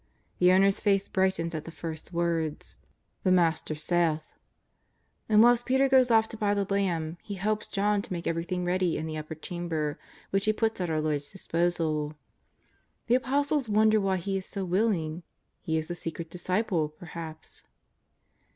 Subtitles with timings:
[0.39, 2.77] The owner's face brightens at the first words:"
[3.23, 4.23] The Master JESrS OF NAZARETH.
[5.27, 8.11] 327 saith/' and whilst Peter goes off to buy the lamb, he helps John to
[8.11, 9.99] make everything ready in the upper chamber
[10.31, 12.15] which he puts at our Lord's disposal.
[13.05, 15.21] The Apostles wonder why he is so willing—
[15.61, 17.63] he is a secret disciple, perhaps.